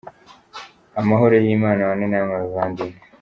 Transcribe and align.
Amahoro 0.99 1.33
Y’ 1.45 1.47
Imana 1.55 1.79
abane 1.83 2.05
namwe 2.07 2.33
bavandimwe. 2.41 2.97